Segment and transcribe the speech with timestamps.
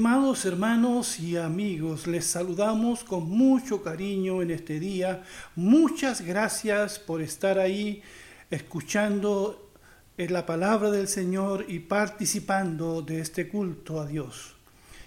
[0.00, 5.22] Estimados hermanos y amigos, les saludamos con mucho cariño en este día.
[5.56, 8.02] Muchas gracias por estar ahí
[8.50, 9.70] escuchando
[10.16, 14.54] la palabra del Señor y participando de este culto a Dios.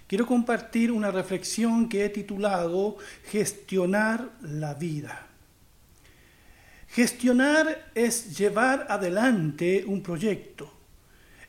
[0.06, 2.98] Quiero compartir una reflexión que he titulado
[3.32, 5.26] Gestionar la vida.
[6.90, 10.72] Gestionar es llevar adelante un proyecto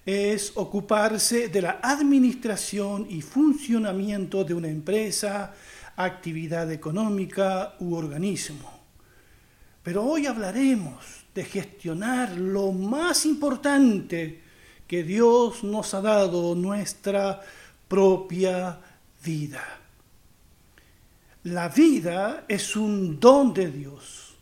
[0.07, 5.55] es ocuparse de la administración y funcionamiento de una empresa,
[5.97, 8.71] actividad económica u organismo.
[9.83, 14.43] Pero hoy hablaremos de gestionar lo más importante
[14.87, 17.41] que Dios nos ha dado, nuestra
[17.89, 18.79] propia
[19.24, 19.63] vida.
[21.45, 24.35] La vida es un don de Dios.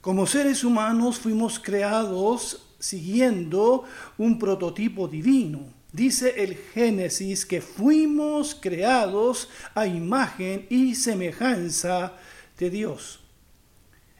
[0.00, 3.84] Como seres humanos fuimos creados siguiendo
[4.18, 5.60] un prototipo divino.
[5.90, 12.12] Dice el Génesis que fuimos creados a imagen y semejanza
[12.58, 13.20] de Dios.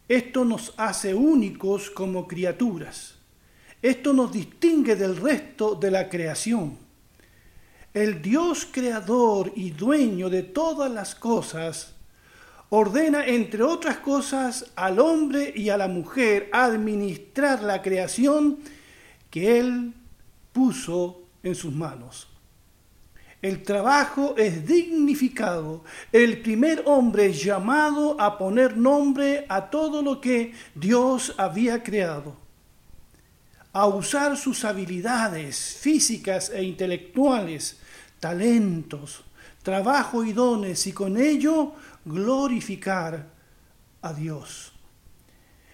[0.09, 3.17] Esto nos hace únicos como criaturas.
[3.83, 6.79] Esto nos distingue del resto de la creación.
[7.93, 11.94] El Dios creador y dueño de todas las cosas
[12.75, 18.59] ordena, entre otras cosas, al hombre y a la mujer administrar la creación
[19.31, 19.93] que Él
[20.53, 22.29] puso en sus manos.
[23.43, 25.85] El trabajo es dignificado.
[26.11, 32.37] El primer hombre llamado a poner nombre a todo lo que Dios había creado,
[33.73, 37.79] a usar sus habilidades físicas e intelectuales,
[38.19, 39.23] talentos,
[39.63, 41.75] trabajo y dones, y con ello
[42.05, 43.31] glorificar
[44.03, 44.73] a Dios.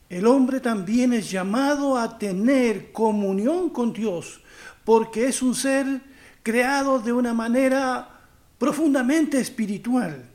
[0.08, 4.42] El hombre también es llamado a tener comunión con Dios,
[4.84, 6.00] porque es un ser
[6.42, 8.20] creado de una manera
[8.58, 10.28] profundamente espiritual.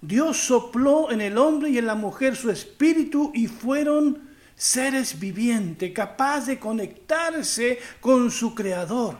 [0.00, 5.92] Dios sopló en el hombre y en la mujer su espíritu y fueron seres vivientes,
[5.92, 9.18] capaces de conectarse con su Creador,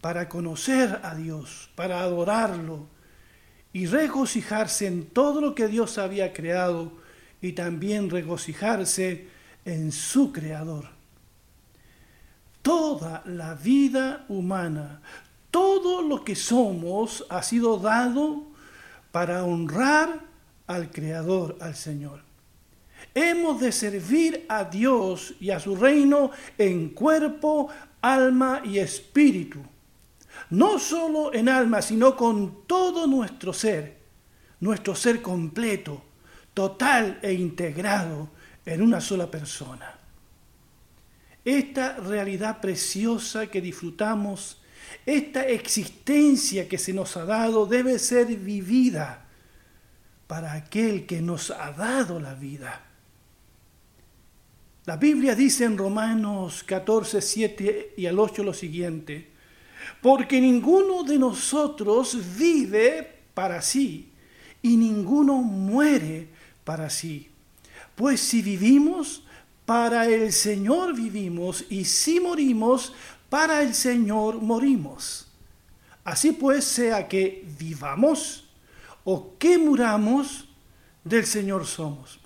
[0.00, 2.86] para conocer a Dios, para adorarlo,
[3.74, 6.92] y regocijarse en todo lo que Dios había creado
[7.42, 9.26] y también regocijarse
[9.64, 10.86] en su Creador.
[12.62, 15.02] Toda la vida humana,
[15.50, 18.44] todo lo que somos ha sido dado
[19.10, 20.20] para honrar
[20.68, 22.20] al Creador, al Señor.
[23.12, 27.68] Hemos de servir a Dios y a su reino en cuerpo,
[28.00, 29.58] alma y espíritu
[30.50, 33.98] no solo en alma, sino con todo nuestro ser,
[34.60, 36.02] nuestro ser completo,
[36.52, 38.30] total e integrado
[38.64, 39.98] en una sola persona.
[41.44, 44.62] Esta realidad preciosa que disfrutamos,
[45.04, 49.26] esta existencia que se nos ha dado debe ser vivida
[50.26, 52.80] para aquel que nos ha dado la vida.
[54.86, 59.33] La Biblia dice en Romanos 14, 7 y al 8 lo siguiente,
[60.00, 64.10] porque ninguno de nosotros vive para sí
[64.62, 66.28] y ninguno muere
[66.64, 67.28] para sí.
[67.94, 69.22] Pues si vivimos,
[69.66, 72.92] para el Señor vivimos y si morimos,
[73.28, 75.28] para el Señor morimos.
[76.04, 78.44] Así pues, sea que vivamos
[79.04, 80.48] o que muramos,
[81.04, 82.18] del Señor somos.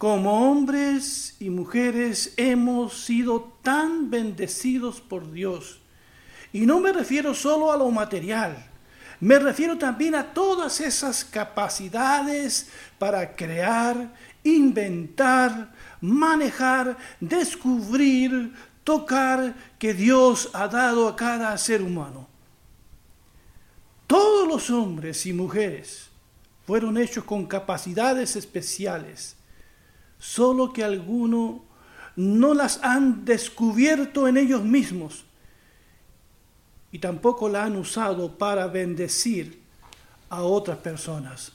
[0.00, 5.78] Como hombres y mujeres hemos sido tan bendecidos por Dios
[6.54, 8.66] y no me refiero solo a lo material,
[9.20, 20.48] me refiero también a todas esas capacidades para crear, inventar, manejar, descubrir, tocar que Dios
[20.54, 22.26] ha dado a cada ser humano.
[24.06, 26.08] Todos los hombres y mujeres
[26.66, 29.36] fueron hechos con capacidades especiales,
[30.20, 31.62] solo que algunos
[32.14, 35.24] no las han descubierto en ellos mismos
[36.92, 39.60] y tampoco la han usado para bendecir
[40.28, 41.52] a otras personas.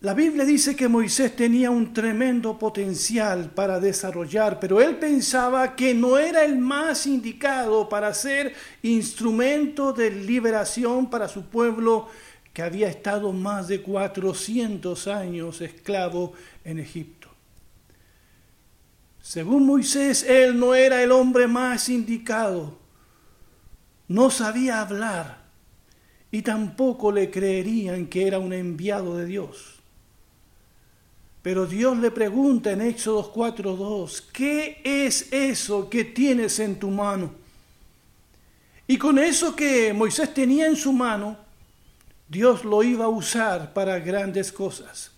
[0.00, 5.94] La Biblia dice que Moisés tenía un tremendo potencial para desarrollar, pero él pensaba que
[5.94, 12.08] no era el más indicado para ser instrumento de liberación para su pueblo
[12.56, 16.32] que había estado más de 400 años esclavo
[16.64, 17.28] en Egipto.
[19.20, 22.78] Según Moisés, él no era el hombre más indicado.
[24.08, 25.42] No sabía hablar
[26.30, 29.74] y tampoco le creerían que era un enviado de Dios.
[31.42, 37.32] Pero Dios le pregunta en Éxodo 4:2, ¿qué es eso que tienes en tu mano?
[38.86, 41.44] Y con eso que Moisés tenía en su mano,
[42.28, 45.12] Dios lo iba a usar para grandes cosas.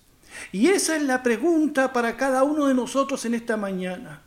[0.53, 4.23] Y esa es la pregunta para cada uno de nosotros en esta mañana.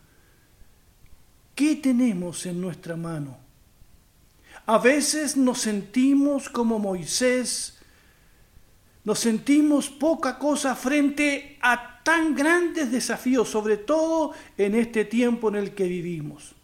[1.56, 3.38] ¿Qué tenemos en nuestra mano?
[4.66, 7.78] A veces nos sentimos como Moisés,
[9.04, 15.56] nos sentimos poca cosa frente a tan grandes desafíos, sobre todo en este tiempo en
[15.56, 16.56] el que vivimos.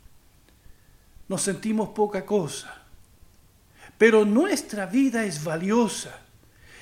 [1.27, 2.86] Nos sentimos poca cosa,
[3.97, 6.19] pero nuestra vida es valiosa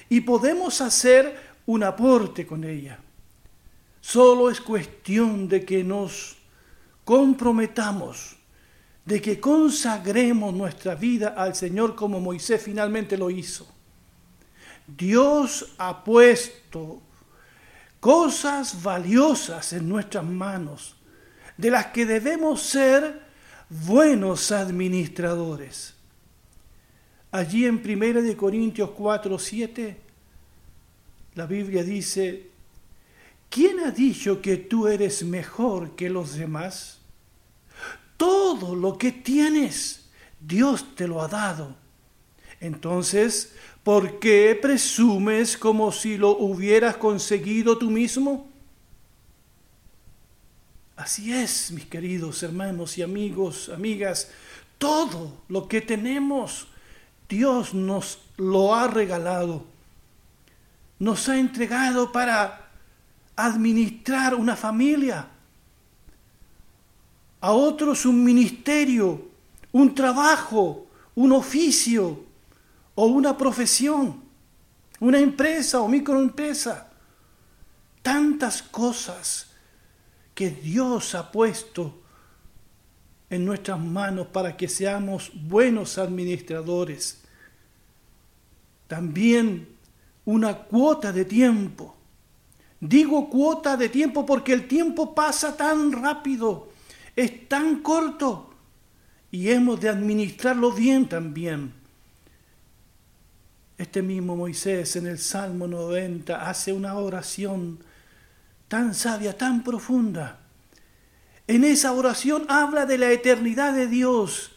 [0.10, 3.00] y podemos hacer un aporte con ella.
[4.02, 6.38] Solo es cuestión de que nos
[7.04, 8.36] comprometamos,
[9.04, 13.68] de que consagremos nuestra vida al Señor como Moisés finalmente lo hizo.
[14.88, 17.02] Dios ha puesto
[18.00, 20.96] cosas valiosas en nuestras manos,
[21.58, 23.22] de las que debemos ser
[23.70, 25.95] buenos administradores.
[27.36, 29.98] Allí en 1 Corintios 4, 7,
[31.34, 32.48] la Biblia dice,
[33.50, 37.00] ¿quién ha dicho que tú eres mejor que los demás?
[38.16, 40.06] Todo lo que tienes,
[40.40, 41.76] Dios te lo ha dado.
[42.62, 43.54] Entonces,
[43.84, 48.50] ¿por qué presumes como si lo hubieras conseguido tú mismo?
[50.96, 54.32] Así es, mis queridos hermanos y amigos, amigas,
[54.78, 56.70] todo lo que tenemos,
[57.28, 59.76] Dios nos lo ha regalado
[61.00, 62.70] nos ha entregado para
[63.36, 65.28] administrar una familia,
[67.42, 69.30] a otros un ministerio,
[69.72, 72.24] un trabajo, un oficio
[72.96, 74.24] o una profesión,
[75.00, 76.90] una empresa o microempresa.
[78.02, 79.48] Tantas cosas
[80.34, 82.02] que Dios ha puesto
[83.30, 87.22] en nuestras manos para que seamos buenos administradores.
[88.88, 89.68] También
[90.26, 91.96] una cuota de tiempo.
[92.80, 96.70] Digo cuota de tiempo porque el tiempo pasa tan rápido,
[97.16, 98.54] es tan corto
[99.32, 101.74] y hemos de administrarlo bien también.
[103.78, 107.80] Este mismo Moisés en el Salmo 90 hace una oración
[108.68, 110.45] tan sabia, tan profunda.
[111.48, 114.52] En esa oración habla de la eternidad de Dios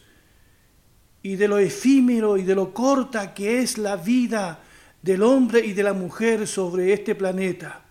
[1.21, 4.59] y de lo efímero y de lo corta que es la vida
[5.01, 7.81] del hombre y de la mujer sobre este planeta.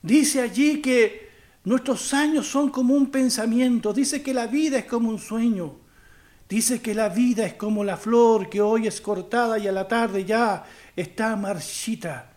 [0.00, 1.30] Dice allí que
[1.64, 5.76] nuestros años son como un pensamiento, dice que la vida es como un sueño,
[6.48, 9.88] dice que la vida es como la flor que hoy es cortada y a la
[9.88, 10.64] tarde ya
[10.94, 12.30] está marchita.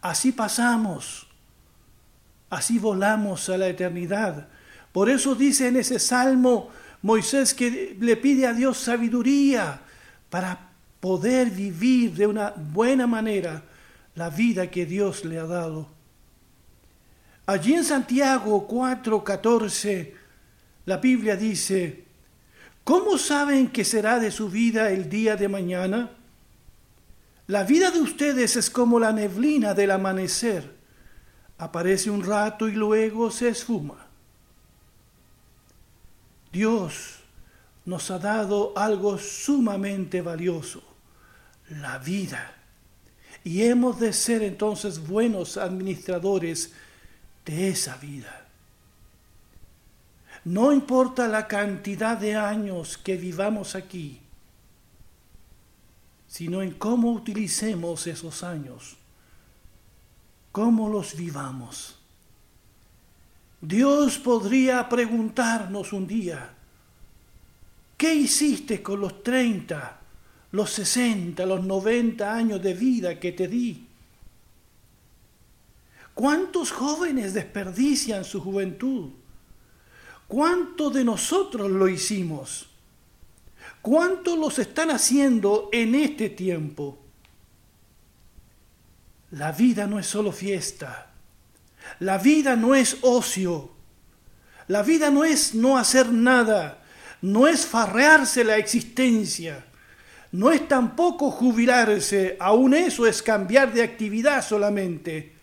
[0.00, 1.26] Así pasamos,
[2.48, 4.48] así volamos a la eternidad.
[4.92, 9.80] Por eso dice en ese salmo Moisés que le pide a Dios sabiduría
[10.30, 13.64] para poder vivir de una buena manera
[14.14, 15.88] la vida que Dios le ha dado.
[17.46, 20.14] Allí en Santiago 4:14
[20.84, 22.04] la Biblia dice,
[22.84, 26.10] ¿cómo saben que será de su vida el día de mañana?
[27.46, 30.76] La vida de ustedes es como la neblina del amanecer.
[31.58, 34.11] Aparece un rato y luego se esfuma.
[36.52, 37.20] Dios
[37.84, 40.82] nos ha dado algo sumamente valioso
[41.80, 42.54] la vida.
[43.44, 46.72] Y hemos de ser entonces buenos administradores
[47.44, 48.46] de esa vida.
[50.44, 54.20] No importa la cantidad de años que vivamos aquí,
[56.26, 58.96] sino en cómo utilicemos esos años,
[60.50, 62.01] cómo los vivamos.
[63.62, 66.50] Dios podría preguntarnos un día,
[67.96, 70.02] ¿qué hiciste con los 30,
[70.52, 73.86] los 60, los 90 años de vida que te di.
[76.14, 79.10] ¿Cuántos jóvenes desperdician su juventud?
[80.28, 82.68] ¿Cuántos de nosotros lo hicimos?
[83.80, 86.98] ¿Cuántos los están haciendo en este tiempo?
[89.30, 91.11] La vida no es solo fiesta.
[91.98, 93.70] La vida no es ocio.
[94.68, 96.78] La vida no es no hacer nada.
[97.20, 99.64] No es farrearse la existencia
[100.32, 105.34] no es tampoco jubilarse, aún eso es cambiar de actividad solamente.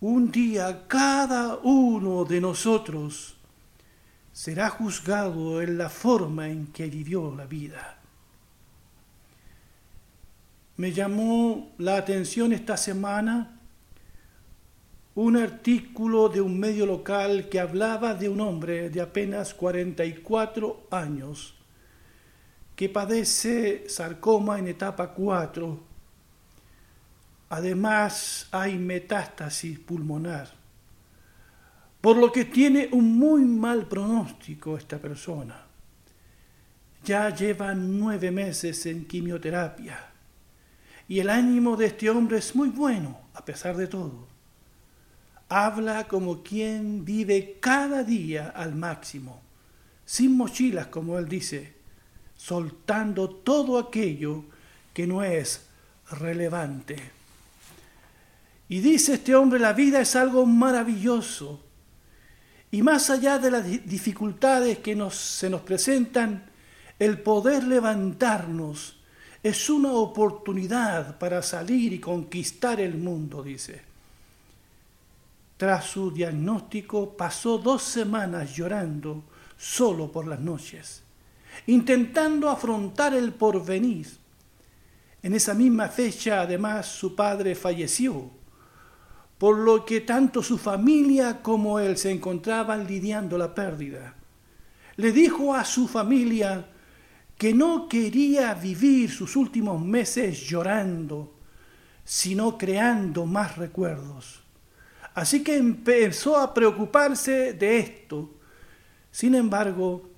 [0.00, 3.36] Un día cada uno de nosotros
[4.32, 7.98] será juzgado en la forma en que vivió la vida.
[10.76, 13.55] Me llamó la atención esta semana
[15.16, 21.54] un artículo de un medio local que hablaba de un hombre de apenas 44 años
[22.76, 25.80] que padece sarcoma en etapa 4.
[27.48, 30.52] Además hay metástasis pulmonar,
[32.02, 35.64] por lo que tiene un muy mal pronóstico esta persona.
[37.04, 40.10] Ya lleva nueve meses en quimioterapia
[41.08, 44.35] y el ánimo de este hombre es muy bueno a pesar de todo.
[45.48, 49.40] Habla como quien vive cada día al máximo,
[50.04, 51.74] sin mochilas, como él dice,
[52.36, 54.44] soltando todo aquello
[54.92, 55.66] que no es
[56.10, 56.96] relevante.
[58.68, 61.62] Y dice este hombre, la vida es algo maravilloso.
[62.72, 66.50] Y más allá de las dificultades que nos, se nos presentan,
[66.98, 68.96] el poder levantarnos
[69.42, 73.95] es una oportunidad para salir y conquistar el mundo, dice.
[75.56, 79.24] Tras su diagnóstico pasó dos semanas llorando
[79.56, 81.06] solo por las noches
[81.66, 84.06] intentando afrontar el porvenir.
[85.22, 88.30] En esa misma fecha, además, su padre falleció,
[89.38, 94.14] por lo que tanto su familia como él se encontraban lidiando la pérdida.
[94.96, 96.68] Le dijo a su familia
[97.36, 101.34] que no quería vivir sus últimos meses llorando,
[102.04, 104.45] sino creando más recuerdos.
[105.16, 108.28] Así que empezó a preocuparse de esto.
[109.10, 110.10] Sin embargo,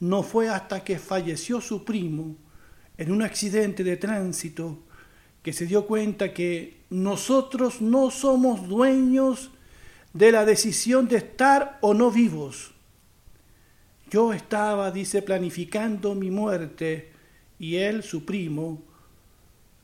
[0.00, 2.34] no fue hasta que falleció su primo
[2.98, 4.80] en un accidente de tránsito
[5.44, 9.52] que se dio cuenta que nosotros no somos dueños
[10.12, 12.72] de la decisión de estar o no vivos.
[14.10, 17.12] Yo estaba, dice, planificando mi muerte
[17.60, 18.82] y él, su primo,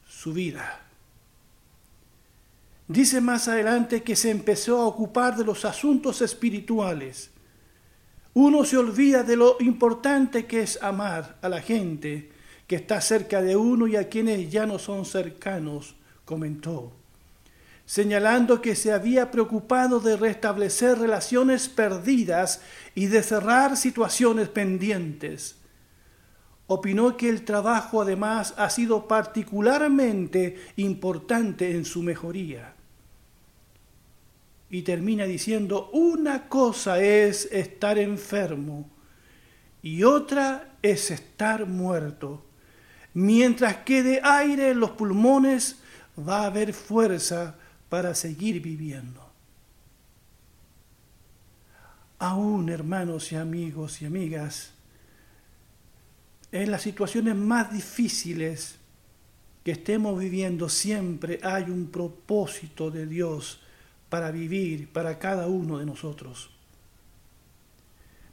[0.05, 0.82] su vida.
[2.93, 7.33] Dice más adelante que se empezó a ocupar de los asuntos espirituales
[8.35, 12.31] uno se olvida de lo importante que es amar a la gente
[12.67, 16.93] que está cerca de uno y a quienes ya no son cercanos, comentó,
[17.85, 22.63] señalando que se había preocupado de restablecer relaciones perdidas
[22.95, 25.57] y de cerrar situaciones pendientes.
[26.69, 32.77] Opinó que el trabajo además ha sido particularmente importante en su mejoría
[34.73, 38.89] y termina diciendo, una cosa es estar enfermo
[39.83, 42.43] y otra es estar muerto.
[43.13, 45.77] Mientras quede aire en los pulmones,
[46.19, 47.55] va a haber fuerza
[47.91, 49.21] para seguir viviendo.
[52.19, 54.73] Aún, hermanos y amigos y amigas,
[56.51, 58.77] en las situaciones más difíciles
[59.65, 63.62] que estemos viviendo, siempre hay un propósito de Dios
[64.13, 66.51] para vivir para cada uno de nosotros.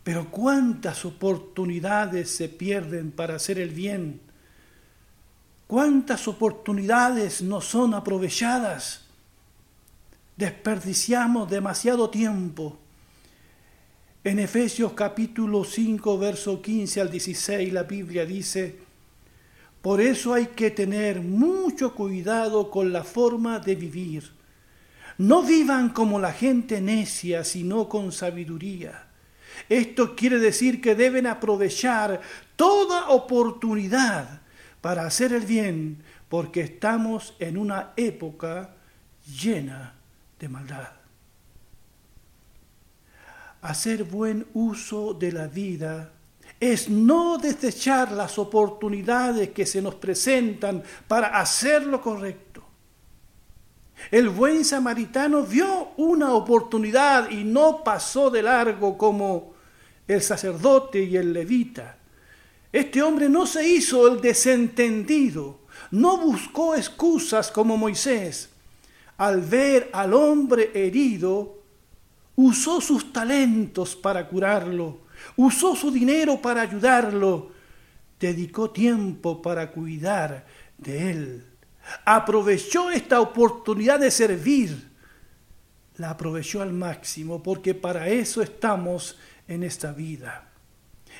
[0.03, 4.19] Pero cuántas oportunidades se pierden para hacer el bien.
[5.67, 9.05] Cuántas oportunidades no son aprovechadas.
[10.35, 12.77] Desperdiciamos demasiado tiempo.
[14.25, 18.79] En Efesios capítulo 5, verso 15 al 16, la Biblia dice,
[19.81, 24.38] por eso hay que tener mucho cuidado con la forma de vivir
[25.19, 29.07] no vivan como la gente necia, sino con sabiduría.
[29.67, 32.21] Esto quiere decir que deben aprovechar
[32.55, 34.41] toda oportunidad
[34.79, 38.75] para hacer el bien, porque estamos en una época
[39.27, 39.93] llena
[40.39, 40.93] de maldad.
[43.61, 46.13] Hacer buen uso de la vida
[46.61, 52.68] es no desechar las oportunidades que se nos presentan para hacer lo correcto
[54.11, 59.53] el buen samaritano vio una oportunidad y no pasó de largo como
[60.07, 61.97] el sacerdote y el levita.
[62.71, 65.59] Este hombre no se hizo el desentendido,
[65.91, 68.49] no buscó excusas como Moisés.
[69.17, 71.59] Al ver al hombre herido,
[72.35, 75.01] usó sus talentos para curarlo,
[75.35, 77.51] usó su dinero para ayudarlo,
[78.19, 80.45] dedicó tiempo para cuidar
[80.77, 81.48] de él
[82.05, 84.89] aprovechó esta oportunidad de servir,
[85.97, 89.17] la aprovechó al máximo, porque para eso estamos
[89.47, 90.49] en esta vida.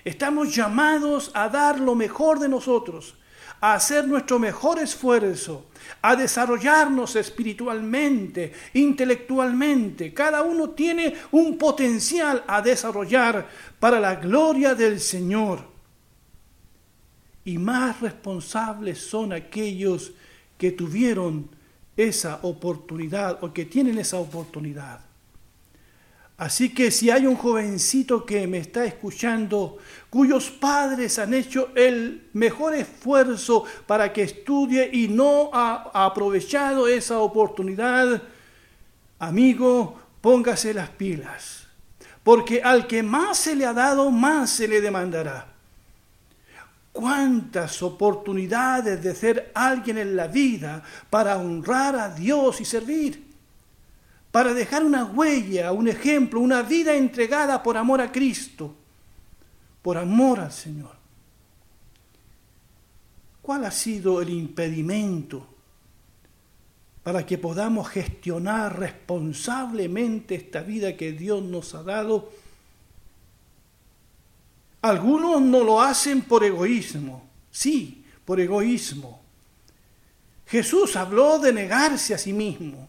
[0.06, 3.16] Estamos llamados a dar lo mejor de nosotros,
[3.62, 5.66] a hacer nuestro mejor esfuerzo,
[6.02, 10.14] a desarrollarnos espiritualmente, intelectualmente.
[10.14, 13.50] Cada uno tiene un potencial a desarrollar
[13.80, 15.68] para la gloria del Señor.
[17.44, 20.29] Y más responsables son aquellos que
[20.72, 21.50] tuvieron
[21.96, 25.02] esa oportunidad o que tienen esa oportunidad.
[26.38, 29.78] Así que si hay un jovencito que me está escuchando,
[30.10, 37.20] cuyos padres han hecho el mejor esfuerzo para que estudie y no ha aprovechado esa
[37.20, 38.22] oportunidad,
[39.20, 41.68] amigo, póngase las pilas,
[42.24, 45.59] porque al que más se le ha dado, más se le demandará.
[46.92, 53.30] ¿Cuántas oportunidades de ser alguien en la vida para honrar a Dios y servir?
[54.32, 58.76] para dejar una huella, un ejemplo, una vida entregada por amor a Cristo,
[59.82, 60.92] por amor al Señor.
[63.42, 65.48] ¿Cuál ha sido el impedimento
[67.02, 72.32] para que podamos gestionar responsablemente esta vida que Dios nos ha dado?
[74.82, 79.22] Algunos no lo hacen por egoísmo, sí, por egoísmo.
[80.46, 82.88] Jesús habló de negarse a sí mismo.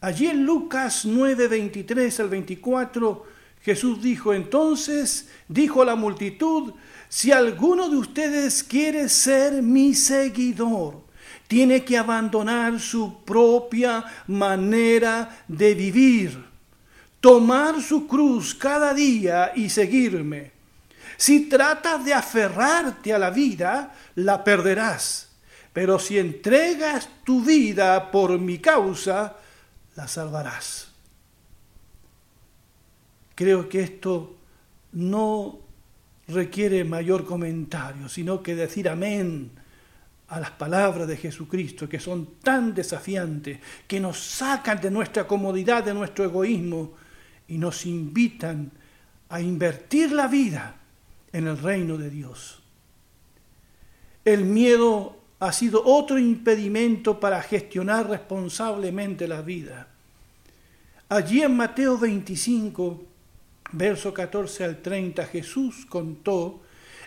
[0.00, 3.26] Allí en Lucas 9, 23 al 24,
[3.62, 6.72] Jesús dijo, entonces dijo a la multitud,
[7.08, 11.02] si alguno de ustedes quiere ser mi seguidor,
[11.46, 16.44] tiene que abandonar su propia manera de vivir,
[17.20, 20.52] tomar su cruz cada día y seguirme.
[21.16, 25.30] Si tratas de aferrarte a la vida, la perderás.
[25.72, 29.36] Pero si entregas tu vida por mi causa,
[29.96, 30.88] la salvarás.
[33.34, 34.36] Creo que esto
[34.92, 35.58] no
[36.28, 39.50] requiere mayor comentario, sino que decir amén
[40.28, 45.84] a las palabras de Jesucristo, que son tan desafiantes, que nos sacan de nuestra comodidad,
[45.84, 46.92] de nuestro egoísmo,
[47.48, 48.70] y nos invitan
[49.28, 50.81] a invertir la vida
[51.32, 52.62] en el reino de Dios.
[54.24, 59.88] El miedo ha sido otro impedimento para gestionar responsablemente la vida.
[61.08, 63.02] Allí en Mateo 25,
[63.72, 66.60] verso 14 al 30, Jesús contó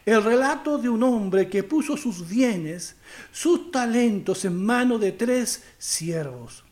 [0.05, 2.97] el relato de un hombre que puso sus bienes,
[3.31, 6.64] sus talentos en manos de tres siervos.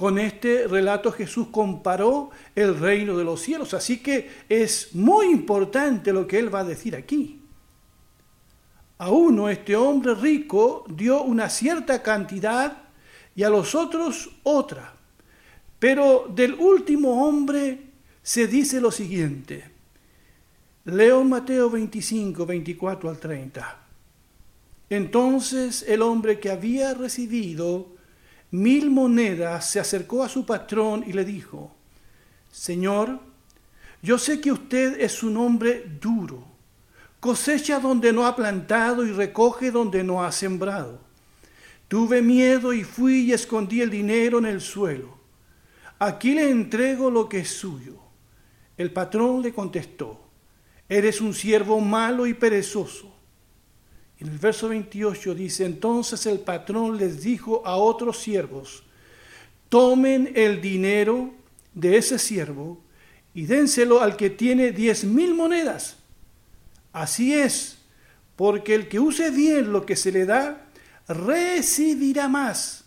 [0.00, 6.10] Con este relato Jesús comparó el reino de los cielos, así que es muy importante
[6.10, 7.42] lo que él va a decir aquí.
[8.96, 12.78] A uno este hombre rico dio una cierta cantidad
[13.36, 14.94] y a los otros otra.
[15.78, 17.90] Pero del último hombre
[18.22, 19.70] se dice lo siguiente.
[20.86, 23.78] Leo Mateo 25, 24 al 30.
[24.88, 27.99] Entonces el hombre que había recibido
[28.50, 31.72] mil monedas se acercó a su patrón y le dijo,
[32.50, 33.20] Señor,
[34.02, 36.50] yo sé que usted es un hombre duro
[37.20, 40.98] cosecha donde no ha plantado y recoge donde no ha sembrado.
[41.86, 45.18] Tuve miedo y fui y escondí el dinero en el suelo.
[45.98, 47.98] Aquí le entrego lo que es suyo.
[48.76, 50.18] El patrón le contestó,
[50.88, 53.14] eres un siervo malo y perezoso.
[54.20, 58.82] En el verso 28 dice, entonces el patrón les dijo a otros siervos,
[59.68, 61.32] tomen el dinero
[61.74, 62.78] de ese siervo
[63.32, 65.96] y dénselo al que tiene diez mil monedas
[66.92, 67.78] Así es,
[68.36, 70.66] porque el que use bien lo que se le da,
[71.06, 72.84] recibirá más,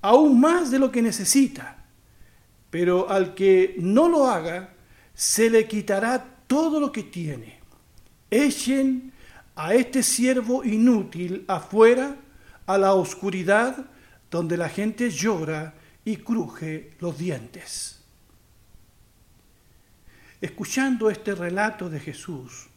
[0.00, 1.84] aún más de lo que necesita.
[2.70, 4.74] Pero al que no lo haga,
[5.14, 7.60] se le quitará todo lo que tiene.
[8.30, 9.09] Echen
[9.62, 12.16] a este siervo inútil afuera,
[12.64, 13.84] a la oscuridad,
[14.30, 18.00] donde la gente llora y cruje los dientes.
[20.40, 22.68] Escuchando este relato de Jesús,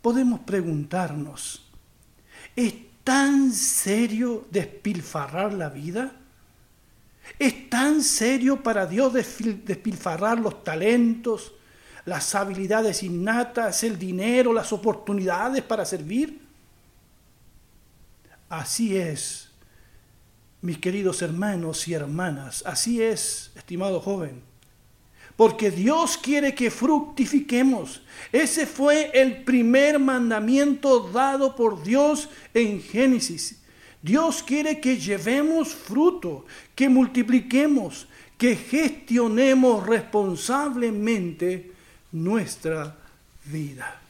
[0.00, 1.68] podemos preguntarnos,
[2.54, 6.12] ¿es tan serio despilfarrar la vida?
[7.40, 11.52] ¿Es tan serio para Dios despilfarrar los talentos,
[12.04, 16.40] las habilidades innatas, el dinero, las oportunidades para servir?
[18.48, 19.50] Así es,
[20.60, 24.52] mis queridos hermanos y hermanas, así es, estimado joven
[25.36, 28.02] porque Dios quiere que fructifiquemos.
[28.30, 33.60] Ese fue el primer mandamiento dado por Dios en Génesis.
[34.02, 41.71] Dios quiere que llevemos fruto, que multipliquemos, que gestionemos responsablemente
[42.12, 42.96] nuestra
[43.44, 44.00] vida.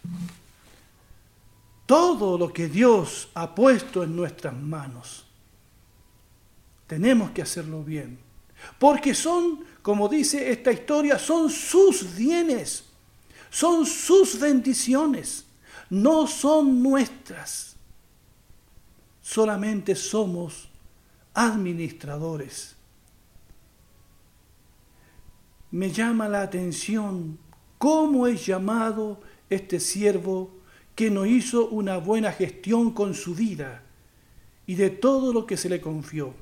[1.86, 5.24] Todo lo que Dios ha puesto en nuestras manos,
[6.86, 8.18] tenemos que hacerlo bien,
[8.78, 12.84] porque son como dice esta historia, son sus bienes,
[13.50, 15.44] son sus bendiciones,
[15.90, 17.76] no son nuestras.
[19.20, 20.68] Solamente somos
[21.34, 22.76] administradores.
[25.72, 27.38] me llama la atención
[27.82, 30.52] cómo es llamado este siervo
[30.94, 33.82] que no hizo una buena gestión con su vida
[34.68, 36.32] y de todo lo que se le confió.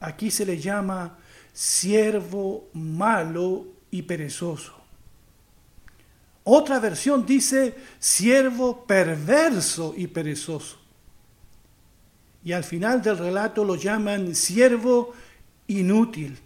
[0.00, 1.18] Aquí se le llama
[1.52, 4.72] siervo malo y perezoso.
[6.44, 10.78] Otra versión dice siervo perverso y perezoso.
[12.42, 15.12] Y al final del relato lo llaman siervo
[15.66, 16.38] inútil.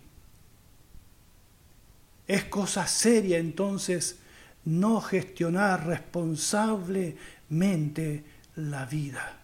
[2.29, 4.21] Es cosa seria entonces
[4.67, 8.23] no gestionar responsablemente
[8.57, 9.38] la vida.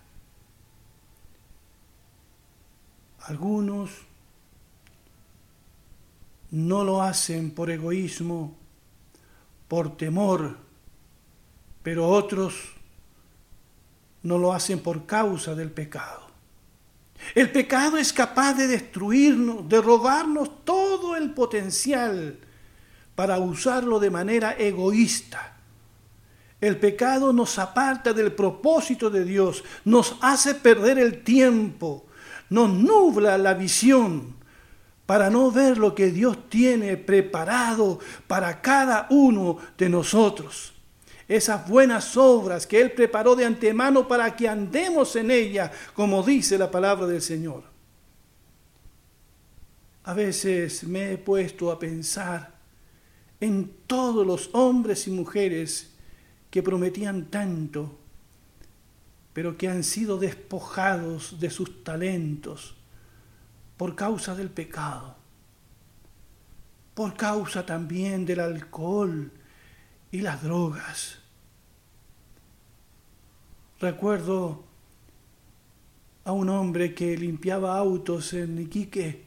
[3.20, 3.90] Algunos
[6.50, 8.54] no lo hacen por egoísmo,
[9.66, 10.58] por temor,
[11.82, 12.74] pero otros
[14.22, 16.22] no lo hacen por causa del pecado.
[17.34, 22.40] El pecado es capaz de destruirnos, de robarnos todo el potencial
[23.14, 25.56] para usarlo de manera egoísta.
[26.60, 32.06] El pecado nos aparta del propósito de Dios, nos hace perder el tiempo,
[32.48, 34.34] nos nubla la visión
[35.06, 40.72] para no ver lo que Dios tiene preparado para cada uno de nosotros.
[41.28, 46.58] Esas buenas obras que Él preparó de antemano para que andemos en ella, como dice
[46.58, 47.64] la palabra del Señor.
[50.04, 52.53] A veces me he puesto a pensar
[53.40, 55.94] en todos los hombres y mujeres
[56.50, 57.98] que prometían tanto,
[59.32, 62.76] pero que han sido despojados de sus talentos
[63.76, 65.16] por causa del pecado,
[66.94, 69.32] por causa también del alcohol
[70.12, 71.18] y las drogas.
[73.80, 74.64] Recuerdo
[76.24, 79.24] a un hombre que limpiaba autos en Iquique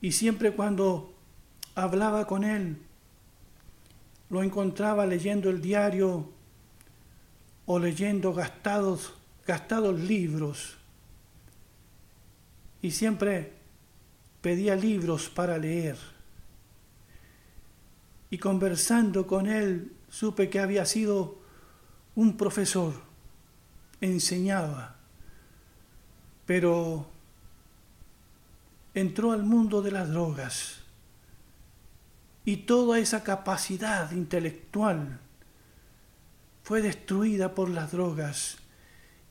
[0.00, 1.13] y siempre cuando
[1.74, 2.78] hablaba con él,
[4.30, 6.30] lo encontraba leyendo el diario
[7.66, 9.14] o leyendo gastados,
[9.46, 10.76] gastados libros.
[12.82, 13.52] Y siempre
[14.40, 15.96] pedía libros para leer.
[18.30, 21.38] Y conversando con él supe que había sido
[22.14, 22.94] un profesor,
[24.00, 24.96] enseñaba,
[26.46, 27.06] pero
[28.94, 30.83] entró al mundo de las drogas
[32.44, 35.20] y toda esa capacidad intelectual
[36.62, 38.56] fue destruida por las drogas.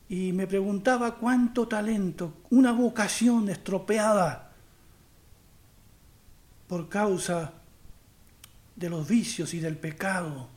[0.09, 4.51] Y me preguntaba cuánto talento, una vocación estropeada
[6.67, 7.53] por causa
[8.75, 10.49] de los vicios y del pecado.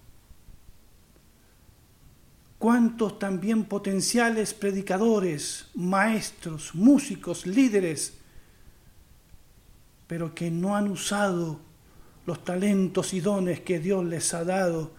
[2.59, 8.15] Cuántos también potenciales predicadores, maestros, músicos, líderes,
[10.07, 11.66] pero que no han usado
[12.27, 14.91] los talentos y dones que Dios les ha dado.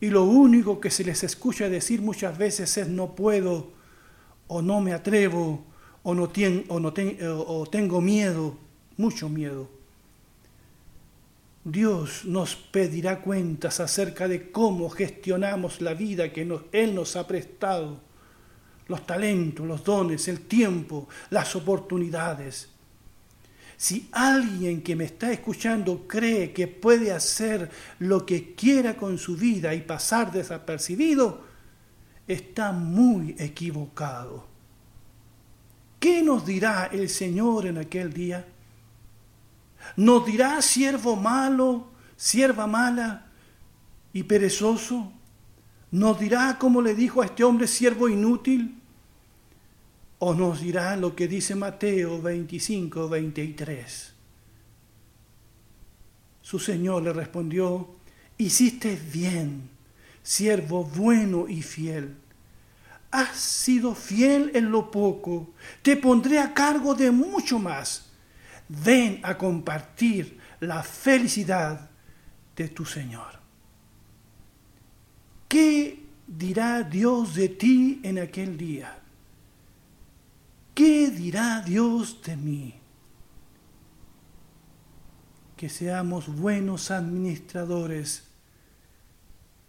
[0.00, 3.72] Y lo único que se les escucha decir muchas veces es no puedo,
[4.48, 5.64] o no me atrevo,
[6.02, 6.30] o, no,
[6.68, 6.92] o, no
[7.46, 8.56] o tengo miedo,
[8.96, 9.68] mucho miedo.
[11.64, 18.00] Dios nos pedirá cuentas acerca de cómo gestionamos la vida que Él nos ha prestado,
[18.86, 22.73] los talentos, los dones, el tiempo, las oportunidades.
[23.76, 29.36] Si alguien que me está escuchando cree que puede hacer lo que quiera con su
[29.36, 31.44] vida y pasar desapercibido,
[32.26, 34.46] está muy equivocado.
[35.98, 38.46] ¿Qué nos dirá el Señor en aquel día?
[39.96, 43.26] ¿Nos dirá siervo malo, sierva mala
[44.12, 45.12] y perezoso?
[45.90, 48.80] ¿Nos dirá como le dijo a este hombre siervo inútil?
[50.18, 54.12] ¿O nos dirá lo que dice Mateo 25, 23?
[56.40, 57.88] Su Señor le respondió,
[58.38, 59.70] hiciste bien,
[60.22, 62.16] siervo bueno y fiel.
[63.10, 68.10] Has sido fiel en lo poco, te pondré a cargo de mucho más.
[68.68, 71.90] Ven a compartir la felicidad
[72.56, 73.38] de tu Señor.
[75.48, 79.03] ¿Qué dirá Dios de ti en aquel día?
[80.74, 82.74] ¿Qué dirá Dios de mí?
[85.56, 88.24] Que seamos buenos administradores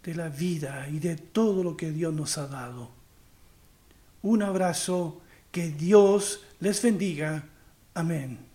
[0.02, 2.90] de la vida y de todo lo que Dios nos ha dado.
[4.22, 5.20] Un abrazo,
[5.52, 7.44] que Dios les bendiga.
[7.94, 8.45] Amén.